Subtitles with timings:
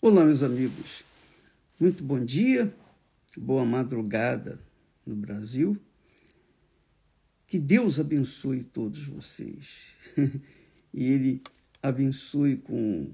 [0.00, 1.02] Olá, meus amigos.
[1.76, 2.72] Muito bom dia,
[3.36, 4.60] boa madrugada
[5.04, 5.76] no Brasil.
[7.48, 9.86] Que Deus abençoe todos vocês.
[10.94, 11.42] e Ele
[11.82, 13.10] abençoe com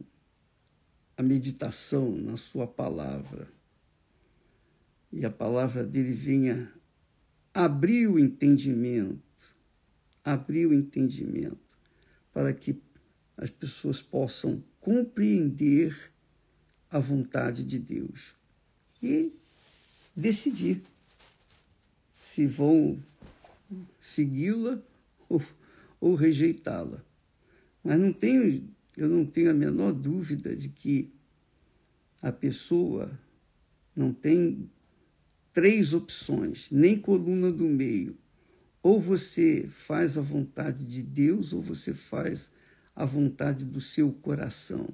[1.16, 3.48] a meditação na Sua palavra.
[5.10, 6.70] E a palavra dele venha
[7.54, 9.22] abrir o entendimento,
[10.22, 11.78] abrir o entendimento,
[12.30, 12.78] para que
[13.38, 16.12] as pessoas possam compreender
[16.94, 18.36] a vontade de Deus
[19.02, 19.32] e
[20.14, 20.80] decidir
[22.22, 23.02] se vão
[24.00, 24.80] segui-la
[25.28, 25.42] ou,
[26.00, 27.04] ou rejeitá-la.
[27.82, 31.10] Mas não tenho, eu não tenho a menor dúvida de que
[32.22, 33.10] a pessoa
[33.96, 34.70] não tem
[35.52, 38.16] três opções, nem coluna do meio.
[38.80, 42.52] Ou você faz a vontade de Deus, ou você faz
[42.94, 44.88] a vontade do seu coração.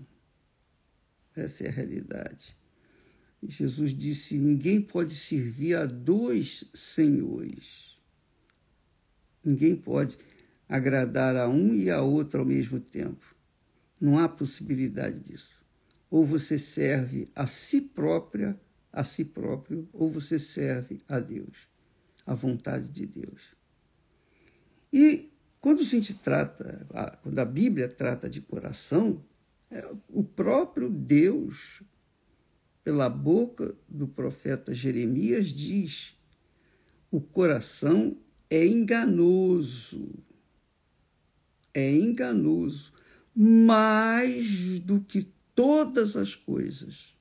[1.43, 2.57] Essa é a realidade.
[3.43, 7.99] Jesus disse: ninguém pode servir a dois senhores.
[9.43, 10.19] Ninguém pode
[10.69, 13.35] agradar a um e a outro ao mesmo tempo.
[14.01, 15.59] Não há possibilidade disso.
[16.11, 18.59] Ou você serve a si própria,
[18.93, 21.69] a si próprio, ou você serve a Deus,
[22.27, 23.41] a vontade de Deus.
[24.93, 26.87] E quando a gente trata,
[27.23, 29.23] quando a Bíblia trata de coração,
[30.09, 31.83] o próprio Deus,
[32.83, 36.17] pela boca do profeta Jeremias, diz:
[37.11, 38.17] o coração
[38.49, 40.13] é enganoso,
[41.73, 42.93] é enganoso,
[43.35, 47.17] mais do que todas as coisas.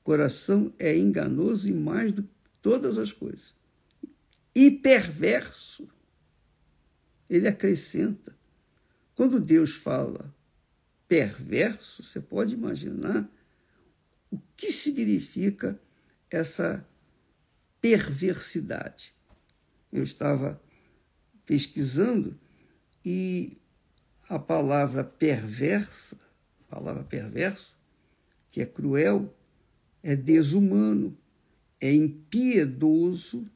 [0.00, 3.54] O coração é enganoso e mais do que todas as coisas.
[4.54, 5.88] E perverso.
[7.28, 8.36] Ele acrescenta.
[9.14, 10.34] Quando Deus fala
[11.14, 13.30] perverso, você pode imaginar
[14.32, 15.80] o que significa
[16.28, 16.84] essa
[17.80, 19.14] perversidade.
[19.92, 20.60] Eu estava
[21.46, 22.36] pesquisando
[23.04, 23.56] e
[24.28, 26.18] a palavra perversa,
[26.68, 27.78] a palavra perverso,
[28.50, 29.32] que é cruel,
[30.02, 31.16] é desumano,
[31.80, 33.48] é impiedoso,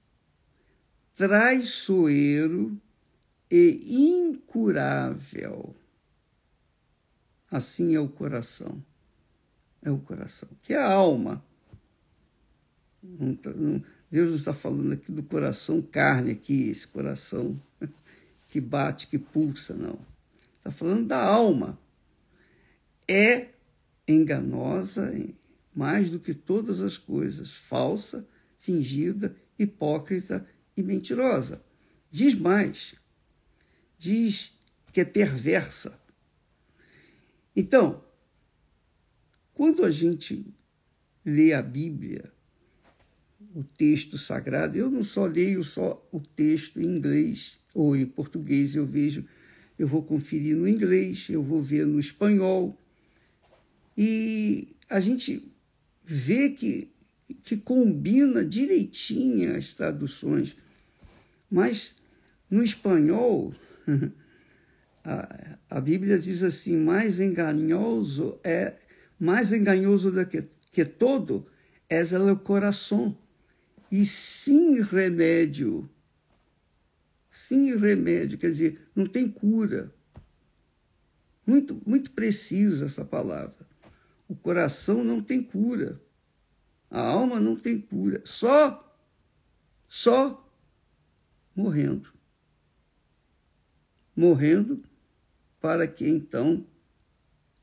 [1.16, 2.80] traiçoeiro
[3.50, 5.74] e incurável.
[7.50, 8.82] Assim é o coração.
[9.82, 11.42] É o coração, que é a alma.
[13.40, 13.50] Tá,
[14.10, 17.60] Deus não está falando aqui do coração carne, aqui, esse coração
[18.48, 19.98] que bate, que pulsa, não.
[20.54, 21.78] Está falando da alma.
[23.06, 23.48] É
[24.06, 25.12] enganosa
[25.74, 28.26] mais do que todas as coisas, falsa,
[28.58, 31.62] fingida, hipócrita e mentirosa.
[32.10, 32.94] Diz mais,
[33.98, 34.52] diz
[34.92, 35.97] que é perversa.
[37.58, 38.04] Então,
[39.52, 40.46] quando a gente
[41.24, 42.32] lê a Bíblia,
[43.52, 48.76] o texto sagrado, eu não só leio só o texto em inglês ou em português,
[48.76, 49.24] eu vejo,
[49.76, 52.80] eu vou conferir no inglês, eu vou ver no espanhol.
[53.96, 55.52] E a gente
[56.04, 56.92] vê que,
[57.42, 60.56] que combina direitinho as traduções.
[61.50, 61.96] Mas
[62.48, 63.52] no espanhol,
[65.04, 68.76] a, a Bíblia diz assim: mais enganoso é
[69.18, 71.46] mais enganoso do que, que todo
[71.88, 73.16] é o coração
[73.90, 75.88] e sem remédio.
[77.30, 79.94] Sem remédio, quer dizer, não tem cura.
[81.46, 83.66] Muito, muito precisa essa palavra.
[84.28, 86.00] O coração não tem cura.
[86.90, 88.20] A alma não tem cura.
[88.24, 88.94] Só,
[89.88, 90.46] só
[91.56, 92.12] morrendo.
[94.14, 94.82] Morrendo
[95.60, 96.64] para que então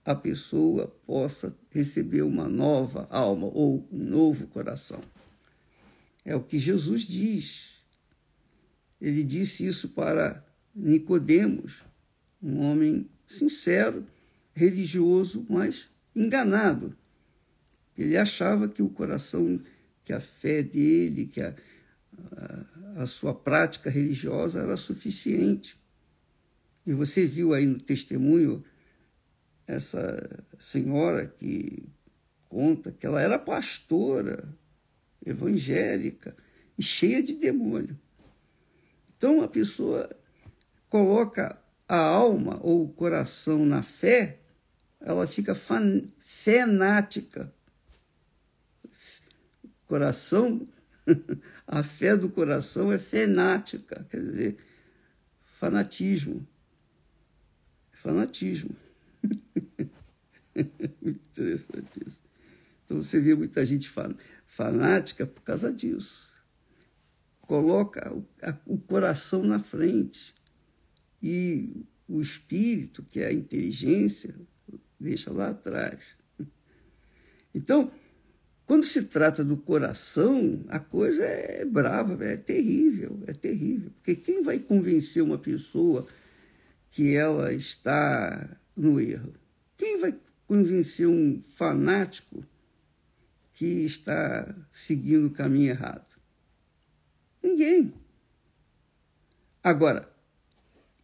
[0.04, 5.02] a pessoa possa receber uma nova alma ou um novo coração.
[6.24, 7.76] É o que Jesus diz.
[9.02, 10.46] Ele disse isso para
[10.76, 11.74] Nicodemos,
[12.42, 14.06] um homem sincero,
[14.54, 16.96] religioso, mas enganado.
[17.98, 19.60] Ele achava que o coração,
[20.04, 21.56] que a fé dele, que a,
[22.32, 25.78] a, a sua prática religiosa era suficiente.
[26.86, 28.64] E você viu aí no testemunho
[29.66, 31.90] essa senhora que
[32.48, 34.48] conta que ela era pastora
[35.26, 36.36] evangélica
[36.78, 38.00] e cheia de demônio.
[39.18, 40.10] Então a pessoa
[40.88, 44.40] coloca a alma ou o coração na fé,
[45.02, 47.52] ela fica fanática.
[49.88, 50.68] Coração,
[51.66, 54.58] a fé do coração é fanática, quer dizer,
[55.44, 56.48] fanatismo
[58.06, 58.76] fanatismo.
[61.02, 62.20] Muito interessante isso.
[62.86, 63.92] Então você vê muita gente
[64.46, 66.30] fanática por causa disso.
[67.42, 68.16] Coloca
[68.66, 70.36] o coração na frente
[71.22, 74.36] e o espírito, que é a inteligência,
[75.00, 76.00] deixa lá atrás.
[77.54, 77.92] Então,
[78.68, 83.90] quando se trata do coração, a coisa é brava, é terrível, é terrível.
[83.96, 86.08] Porque quem vai convencer uma pessoa
[86.96, 89.34] que ela está no erro?
[89.76, 92.46] Quem vai convencer um fanático
[93.52, 96.08] que está seguindo o caminho errado?
[97.44, 97.94] Ninguém.
[99.62, 100.10] Agora,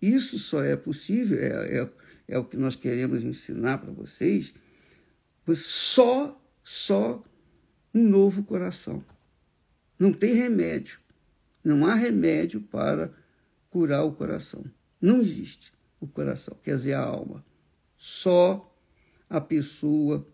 [0.02, 1.90] isso só é possível, é, é,
[2.30, 4.54] é o que nós queremos ensinar para vocês,
[5.54, 7.22] só, só
[7.94, 9.04] um novo coração.
[10.00, 11.00] Não tem remédio.
[11.62, 13.14] Não há remédio para
[13.70, 14.64] curar o coração.
[15.02, 17.46] Não existe o coração, quer dizer, a alma.
[17.96, 18.76] Só
[19.30, 20.28] a pessoa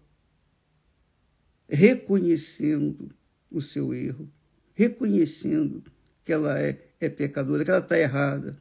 [1.69, 3.13] reconhecendo
[3.51, 4.31] o seu erro,
[4.73, 5.83] reconhecendo
[6.23, 8.57] que ela é, é pecadora, que ela está errada,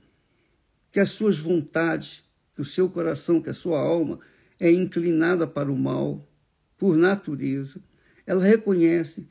[0.91, 4.19] que as suas vontades, que o seu coração, que a sua alma
[4.59, 6.29] é inclinada para o mal
[6.77, 7.81] por natureza,
[8.27, 9.29] ela reconhece.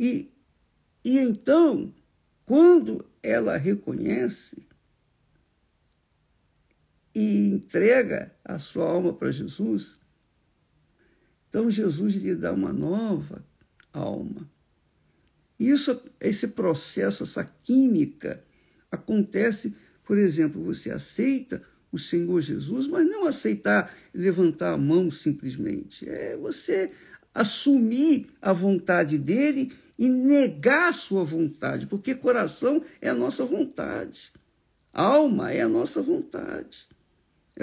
[0.00, 0.32] E,
[1.04, 1.92] e então,
[2.46, 4.66] quando ela reconhece
[7.14, 9.98] e entrega a sua alma para Jesus,
[11.48, 13.44] então Jesus lhe dá uma nova
[13.92, 14.50] alma.
[15.58, 18.42] Isso, esse processo, essa química
[18.90, 19.72] acontece
[20.04, 26.08] por exemplo, você aceita o Senhor Jesus, mas não aceitar levantar a mão simplesmente.
[26.08, 26.92] É você
[27.34, 34.32] assumir a vontade dele e negar a sua vontade, porque coração é a nossa vontade,
[34.92, 36.86] alma é a nossa vontade,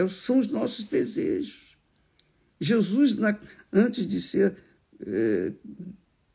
[0.08, 1.78] são os nossos desejos.
[2.60, 3.18] Jesus,
[3.72, 4.56] antes de ser
[5.06, 5.52] é,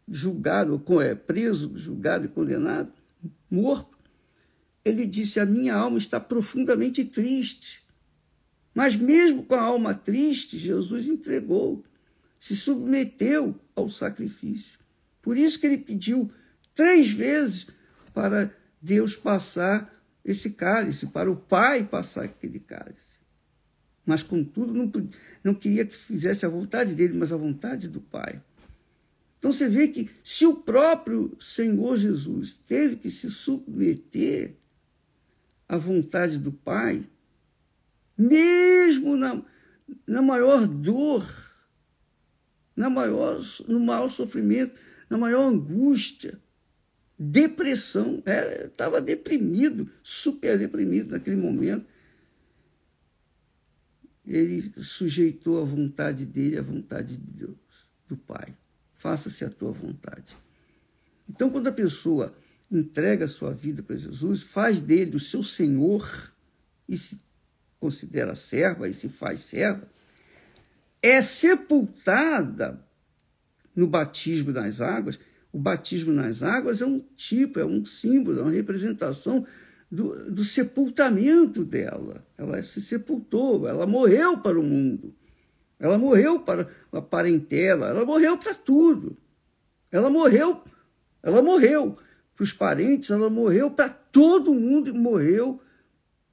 [0.08, 2.92] julgado, é, preso, julgado e condenado,
[3.50, 3.96] morto,
[4.84, 7.84] ele disse: A minha alma está profundamente triste.
[8.74, 11.82] Mas, mesmo com a alma triste, Jesus entregou,
[12.38, 14.78] se submeteu ao sacrifício.
[15.22, 16.30] Por isso que ele pediu
[16.74, 17.66] três vezes
[18.12, 19.92] para Deus passar
[20.24, 23.15] esse cálice, para o Pai passar aquele cálice.
[24.06, 24.90] Mas, contudo, não,
[25.42, 28.40] não queria que fizesse a vontade dele, mas a vontade do Pai.
[29.38, 34.54] Então você vê que se o próprio Senhor Jesus teve que se submeter
[35.68, 37.04] a vontade do Pai,
[38.16, 39.42] mesmo na,
[40.06, 41.26] na maior dor,
[42.74, 46.40] na maior, no maior sofrimento, na maior angústia,
[47.18, 48.22] depressão,
[48.64, 51.86] estava deprimido, super deprimido naquele momento.
[54.26, 57.56] Ele sujeitou a vontade dele à vontade de Deus,
[58.08, 58.56] do Pai.
[58.94, 60.36] Faça-se a tua vontade.
[61.28, 62.34] Então, quando a pessoa
[62.70, 66.32] entrega a sua vida para Jesus, faz dele o seu Senhor
[66.88, 67.18] e se
[67.78, 69.88] considera serva e se faz serva,
[71.02, 72.84] é sepultada
[73.74, 75.18] no batismo nas águas.
[75.52, 79.46] O batismo nas águas é um tipo, é um símbolo, é uma representação
[79.90, 82.26] do, do sepultamento dela.
[82.36, 85.14] Ela se sepultou, ela morreu para o mundo.
[85.78, 89.16] Ela morreu para a parentela, ela morreu para tudo.
[89.90, 90.62] Ela morreu,
[91.22, 91.96] ela morreu
[92.34, 95.60] para os parentes, ela morreu para todo mundo e morreu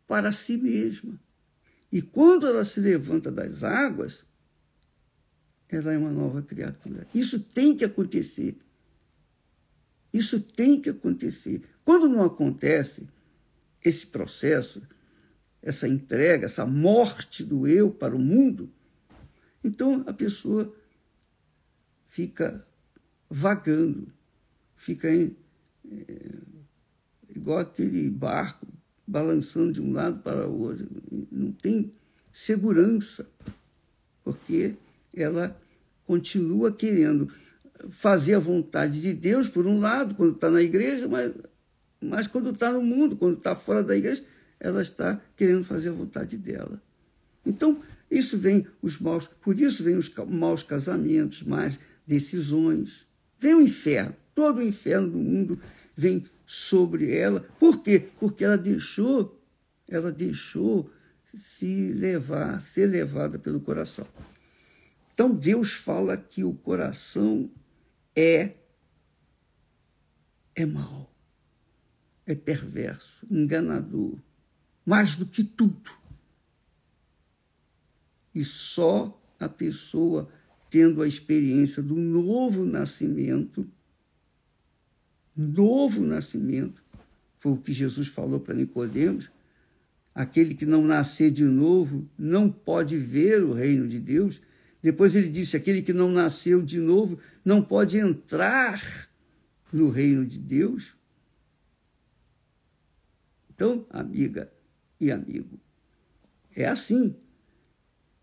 [0.08, 1.20] para si mesma.
[1.92, 4.26] E quando ela se levanta das águas,
[5.70, 7.08] ela é uma nova criatura.
[7.14, 8.58] Isso tem que acontecer.
[10.12, 11.64] Isso tem que acontecer.
[11.84, 13.08] Quando não acontece
[13.84, 14.82] esse processo,
[15.62, 18.72] essa entrega, essa morte do eu para o mundo,
[19.64, 20.74] então a pessoa
[22.08, 22.66] fica
[23.30, 24.12] vagando,
[24.76, 25.32] fica é,
[27.30, 28.68] igual aquele barco
[29.08, 30.88] balançando de um lado para o outro.
[31.32, 31.92] Não tem
[32.32, 33.30] segurança,
[34.24, 34.76] porque
[35.14, 35.60] ela
[36.06, 37.32] continua querendo
[37.90, 41.34] fazer a vontade de Deus, por um lado, quando está na igreja, mas,
[42.16, 44.24] mas quando está no mundo, quando está fora da igreja,
[44.60, 46.82] ela está querendo fazer a vontade dela.
[47.46, 53.08] Então, isso vem os maus, por isso vem os maus casamentos, más decisões.
[53.40, 55.60] Vem o inferno todo o inferno do mundo
[55.96, 57.42] vem sobre ela.
[57.60, 58.08] Por quê?
[58.20, 59.42] Porque ela deixou,
[59.88, 60.90] ela deixou
[61.36, 64.08] se levar, ser levada pelo coração.
[65.14, 67.50] Então Deus fala que o coração
[68.16, 68.54] é
[70.56, 71.12] é mau,
[72.26, 74.18] é perverso, enganador,
[74.86, 75.92] mais do que tudo.
[78.34, 80.30] E só a pessoa
[80.70, 83.68] tendo a experiência do novo nascimento,
[85.36, 86.82] novo nascimento,
[87.40, 89.30] foi o que Jesus falou para Nicodemos,
[90.16, 94.42] aquele que não nascer de novo não pode ver o reino de Deus.
[94.82, 99.10] Depois ele disse: aquele que não nasceu de novo não pode entrar
[99.72, 100.96] no reino de Deus.
[103.64, 104.52] Então, amiga
[105.00, 105.58] e amigo,
[106.54, 107.16] é assim.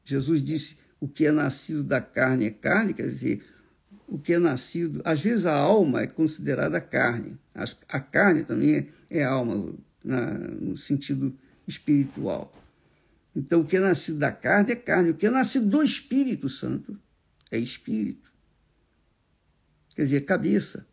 [0.05, 3.43] Jesus disse: o que é nascido da carne é carne, quer dizer,
[4.07, 5.01] o que é nascido.
[5.03, 7.39] Às vezes a alma é considerada carne,
[7.89, 8.77] a carne também
[9.11, 11.35] é, é alma, no sentido
[11.67, 12.55] espiritual.
[13.35, 16.51] Então, o que é nascido da carne é carne, o que é nascido do Espírito
[16.51, 17.01] Santo
[17.51, 18.31] é espírito.
[19.97, 20.87] Quer dizer, cabeça,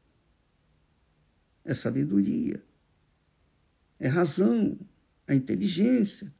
[1.65, 2.63] é sabedoria,
[3.99, 4.77] é razão,
[5.27, 6.31] é inteligência.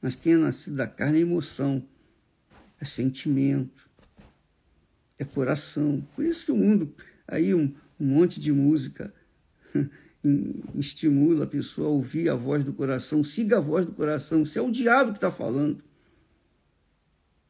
[0.00, 1.82] Mas quem é nascido da carne é emoção,
[2.80, 3.88] é sentimento,
[5.18, 6.06] é coração.
[6.14, 6.94] Por isso que o mundo,
[7.26, 9.12] aí um, um monte de música
[10.74, 14.44] estimula a pessoa a ouvir a voz do coração, siga a voz do coração.
[14.44, 15.82] Se é o diabo que está falando.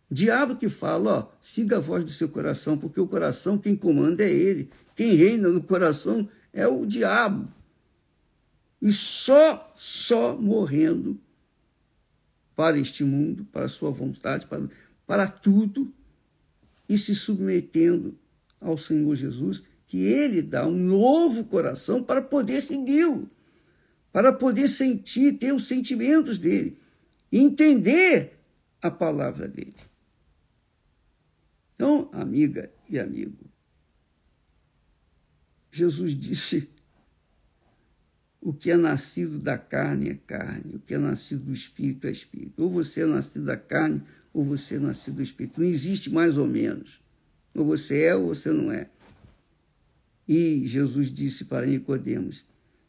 [0.08, 4.22] Diabo que fala, ó, siga a voz do seu coração, porque o coração quem comanda
[4.22, 4.70] é ele.
[4.94, 7.52] Quem reina no coração é o diabo.
[8.80, 11.18] E só, só morrendo
[12.54, 14.68] para este mundo, para a sua vontade, para,
[15.06, 15.92] para tudo,
[16.88, 18.16] e se submetendo
[18.60, 23.30] ao Senhor Jesus, que ele dá um novo coração para poder segui-lo,
[24.12, 26.78] para poder sentir, ter os sentimentos dele,
[27.30, 28.38] entender
[28.80, 29.74] a palavra dele.
[31.74, 33.44] Então, amiga e amigo,
[35.70, 36.70] Jesus disse:
[38.46, 42.12] o que é nascido da carne é carne, o que é nascido do espírito é
[42.12, 42.62] espírito.
[42.62, 44.00] Ou você é nascido da carne,
[44.32, 45.60] ou você é nascido do espírito.
[45.60, 47.00] Não existe mais ou menos.
[47.52, 48.88] Ou você é ou você não é.
[50.28, 52.44] E Jesus disse para Nicodemos: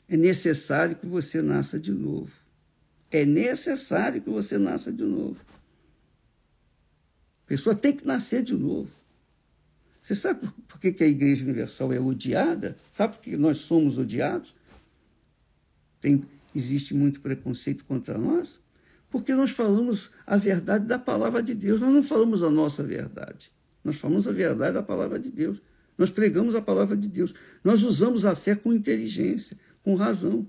[0.07, 2.31] é necessário que você nasça de novo.
[3.09, 5.39] É necessário que você nasça de novo.
[7.45, 8.91] A pessoa tem que nascer de novo.
[10.03, 12.77] Você sabe por que a Igreja Universal é odiada?
[12.93, 14.55] Sabe por que nós somos odiados?
[15.99, 16.23] Tem,
[16.55, 18.59] existe muito preconceito contra nós?
[19.09, 23.51] Porque nós falamos a verdade da palavra de Deus, nós não falamos a nossa verdade.
[23.83, 25.61] Nós falamos a verdade da palavra de Deus.
[25.97, 27.33] Nós pregamos a palavra de Deus.
[27.63, 30.47] Nós usamos a fé com inteligência, com razão.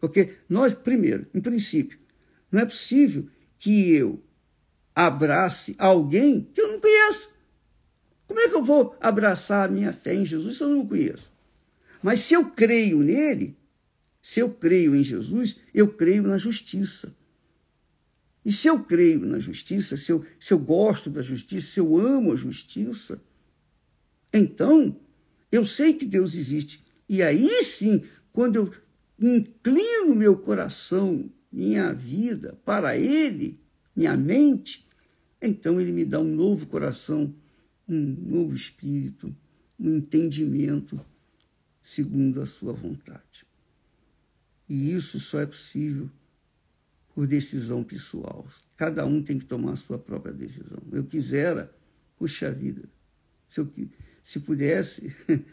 [0.00, 1.98] Porque nós, primeiro, em princípio,
[2.50, 4.20] não é possível que eu
[4.94, 7.30] abrace alguém que eu não conheço.
[8.26, 10.88] Como é que eu vou abraçar a minha fé em Jesus se eu não o
[10.88, 11.30] conheço?
[12.02, 13.56] Mas se eu creio nele,
[14.22, 17.12] se eu creio em Jesus, eu creio na justiça.
[18.44, 21.98] E se eu creio na justiça, se eu, se eu gosto da justiça, se eu
[21.98, 23.20] amo a justiça,
[24.32, 24.96] então,
[25.50, 26.82] eu sei que Deus existe.
[27.08, 28.72] E aí sim, quando eu
[29.20, 33.60] inclino meu coração, minha vida para Ele,
[33.94, 34.86] minha mente,
[35.40, 37.34] então Ele me dá um novo coração,
[37.86, 39.34] um novo espírito,
[39.78, 40.98] um entendimento
[41.82, 43.44] segundo a Sua vontade.
[44.72, 46.08] E isso só é possível
[47.14, 48.46] por decisão pessoal.
[48.74, 50.78] Cada um tem que tomar a sua própria decisão.
[50.90, 51.70] Eu quisera,
[52.16, 52.88] puxa vida,
[53.46, 53.70] se eu,
[54.22, 55.14] se pudesse,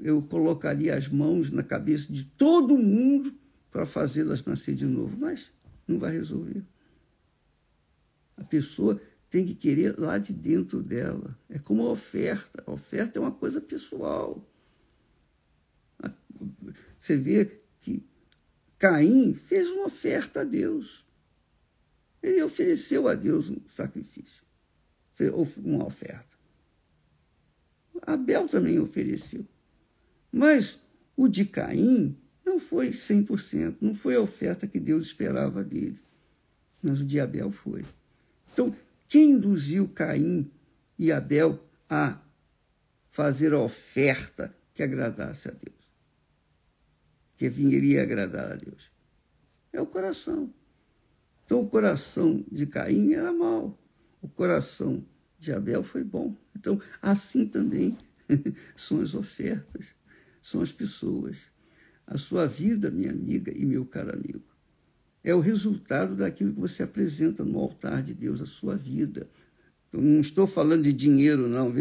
[0.00, 3.34] eu colocaria as mãos na cabeça de todo mundo
[3.70, 5.52] para fazê-las nascer de novo, mas
[5.86, 6.64] não vai resolver.
[8.38, 8.98] A pessoa
[9.28, 11.38] tem que querer lá de dentro dela.
[11.46, 12.64] É como a oferta.
[12.66, 14.42] A oferta é uma coisa pessoal.
[16.98, 17.67] Você vê
[18.78, 21.04] Caim fez uma oferta a Deus.
[22.22, 24.42] Ele ofereceu a Deus um sacrifício,
[25.64, 26.38] uma oferta.
[28.02, 29.44] Abel também ofereceu.
[30.30, 30.80] Mas
[31.16, 36.00] o de Caim não foi 100%, não foi a oferta que Deus esperava dele.
[36.82, 37.84] Mas o de Abel foi.
[38.52, 38.74] Então,
[39.08, 40.50] quem induziu Caim
[40.98, 42.20] e Abel a
[43.08, 45.77] fazer a oferta que agradasse a Deus?
[47.38, 48.90] Que viria agradar a Deus?
[49.72, 50.52] É o coração.
[51.46, 53.78] Então, o coração de Caim era mau.
[54.20, 55.04] O coração
[55.38, 56.34] de Abel foi bom.
[56.54, 57.96] Então, assim também
[58.76, 59.94] são as ofertas,
[60.42, 61.50] são as pessoas.
[62.06, 64.42] A sua vida, minha amiga e meu caro amigo,
[65.22, 69.28] é o resultado daquilo que você apresenta no altar de Deus, a sua vida.
[69.92, 71.72] Eu não estou falando de dinheiro, não.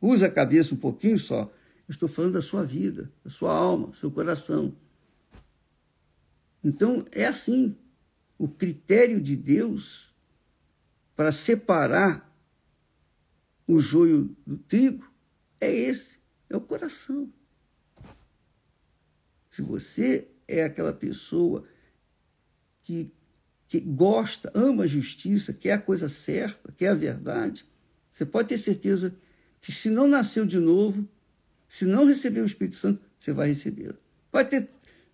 [0.00, 1.42] Usa a cabeça um pouquinho só.
[1.88, 4.74] Eu estou falando da sua vida, da sua alma, do seu coração.
[6.66, 7.76] Então, é assim.
[8.36, 10.12] O critério de Deus
[11.14, 12.36] para separar
[13.66, 15.10] o joio do trigo
[15.60, 16.18] é esse,
[16.50, 17.32] é o coração.
[19.48, 21.64] Se você é aquela pessoa
[22.84, 23.10] que,
[23.68, 27.64] que gosta, ama a justiça, quer a coisa certa, quer a verdade,
[28.10, 29.16] você pode ter certeza
[29.62, 31.08] que se não nasceu de novo,
[31.68, 33.96] se não recebeu o Espírito Santo, você vai receber.
[34.30, 34.68] Pode ter,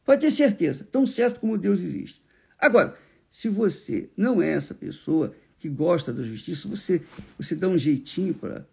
[0.04, 2.20] pode ter certeza, tão certo como Deus existe.
[2.58, 2.96] Agora,
[3.30, 7.02] se você não é essa pessoa que gosta da justiça, você,
[7.38, 8.66] você dá um jeitinho para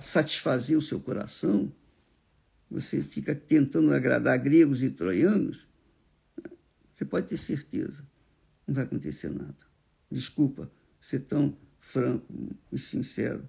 [0.00, 1.72] satisfazer o seu coração,
[2.70, 5.66] você fica tentando agradar gregos e troianos,
[6.92, 8.04] você pode ter certeza,
[8.66, 9.56] não vai acontecer nada.
[10.10, 10.70] Desculpa
[11.00, 12.32] ser tão franco
[12.72, 13.46] e sincero,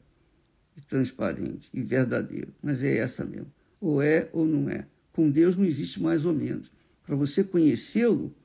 [0.76, 3.52] e transparente e verdadeiro, mas é essa mesmo.
[3.80, 4.88] Ou é ou não é.
[5.18, 6.72] Com Deus não existe mais ou menos.
[7.04, 8.36] Para você conhecê-lo,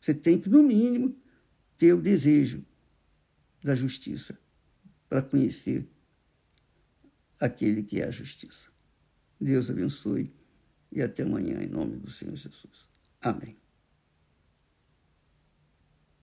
[0.00, 1.12] você tem que, no mínimo,
[1.76, 2.64] ter o desejo
[3.60, 4.38] da justiça
[5.08, 5.88] para conhecer
[7.40, 8.70] aquele que é a justiça.
[9.40, 10.32] Deus abençoe
[10.92, 12.86] e até amanhã, em nome do Senhor Jesus.
[13.20, 13.59] Amém.